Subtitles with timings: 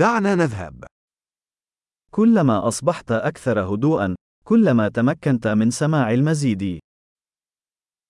[0.00, 0.84] دعنا نذهب.
[2.10, 6.78] كلما أصبحت أكثر هدوءا، كلما تمكنت من سماع المزيد.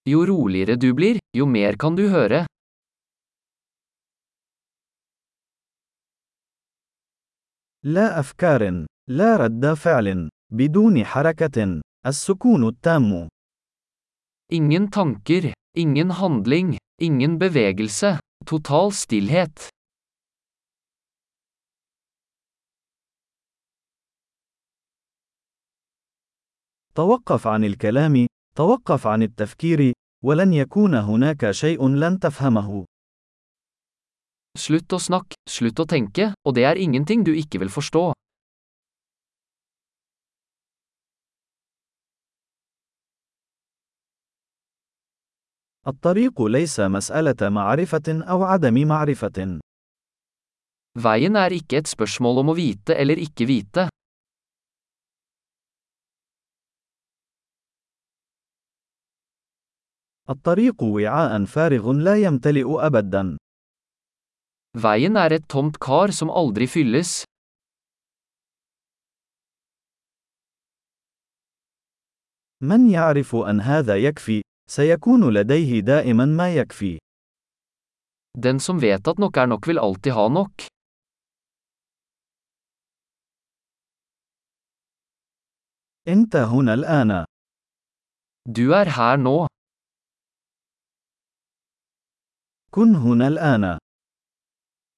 [0.08, 2.46] Jo roligere du blir, jo mer kan du høre.
[7.84, 13.28] لا أفكار، لا رد فعل، بدون حركة، السكون التام.
[14.52, 19.69] Ingen tanker, ingen handling, ingen bevegelse, total stillhet.
[26.94, 28.26] توقف عن الكلام،
[28.56, 29.92] توقف عن التفكير،
[30.24, 32.84] ولن يكون هناك شيء لن تفهمه.
[34.58, 38.12] Slutt å snakke, slutt å tenke, og det er ingenting du ikke vil forstå.
[45.86, 49.58] الطريق ليس مسألة معرفة أو عدم معرفة.
[50.98, 53.88] Veien er ikke et spørsmål om å vite eller ikke vite.
[60.30, 63.36] الطريق وعاء فارغ لا يمتلئ أبدا.
[64.78, 67.24] Veien er et tomt kar som aldri fylles.
[72.62, 76.98] من يعرف أن هذا يكفي، سيكون لديه دائما ما يكفي.
[78.38, 80.66] Den som vet at nok er nok vil alltid ha nok.
[86.08, 87.24] أنت هنا الآن.
[88.48, 89.46] Du er her nå.
[92.74, 93.78] كن هنا الآن.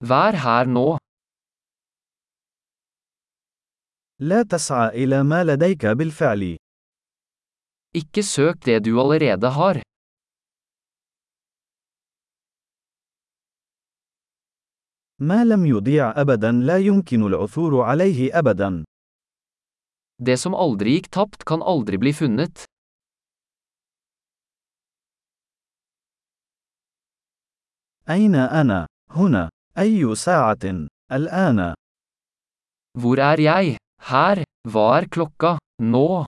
[0.05, 0.98] Vær her nå.
[4.20, 6.56] لا تسعى إلى ما لديك بالفعل.
[7.95, 9.83] Ikke søk det du allerede har.
[15.19, 18.84] ما لم يضيع أبدا لا يمكن العثور عليه أبدا.
[20.19, 22.65] Det som aldri gikk tapt kan aldri bli funnet.
[28.10, 29.48] أين أنا؟ هنا.
[29.78, 31.74] أي ساعة؟ الآن.
[32.98, 33.76] Hvor er jeg?
[34.10, 34.42] Her.
[34.68, 35.58] Hva er klokka?
[35.82, 36.26] Nå.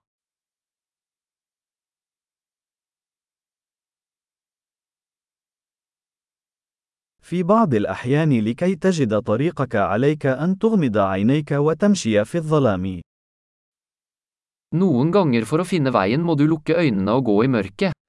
[7.22, 13.00] في بعض الأحيان لكي تجد طريقك عليك أن تغمض عينيك وتمشي في الظلام.
[14.74, 18.03] Noen ganger for å finne veien må du lukke øynene og gå i mørket.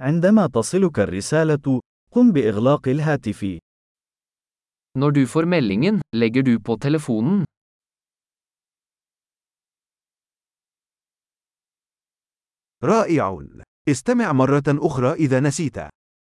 [0.00, 3.58] عندما تصلك الرسالة، قم بإغلاق الهاتف.
[4.98, 7.44] Når du får meldingen, legger du på telefonen.
[12.84, 13.46] رائع.
[13.88, 15.97] استمع مرة أخرى إذا نسيت.